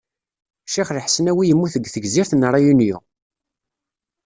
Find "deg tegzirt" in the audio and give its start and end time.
1.77-2.31